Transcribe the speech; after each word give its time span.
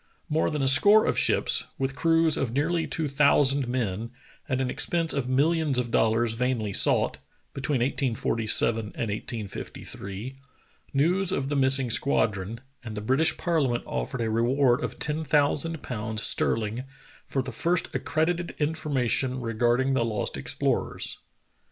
More 0.29 0.49
than 0.49 0.63
a 0.63 0.67
score 0.67 1.05
of 1.05 1.15
ships, 1.15 1.65
with 1.77 1.95
crews 1.95 2.35
of 2.35 2.53
nearly 2.53 2.87
two 2.87 3.07
thousand 3.07 3.67
men, 3.67 4.09
at 4.49 4.59
an 4.59 4.67
expense 4.67 5.13
of 5.13 5.29
millions 5.29 5.77
of 5.77 5.91
dollars 5.91 6.33
vainly 6.33 6.73
sought, 6.73 7.19
between 7.53 7.81
1847 7.81 8.77
and 8.79 8.85
1853, 9.11 10.39
news 10.91 11.31
of 11.31 11.49
the 11.49 11.55
missing 11.55 11.91
squadron, 11.91 12.61
and 12.83 12.97
the 12.97 12.99
British 12.99 13.37
ParHament 13.37 13.83
offered 13.85 14.21
a 14.21 14.31
reward 14.31 14.83
of 14.83 14.97
ten 14.97 15.23
thousand 15.23 15.83
pounds 15.83 16.23
sterling 16.23 16.83
for 17.27 17.43
the 17.43 17.51
first 17.51 17.87
accredited 17.93 18.55
information 18.57 19.39
regarding 19.39 19.93
the 19.93 20.03
lost 20.03 20.35
explorers. 20.35 21.19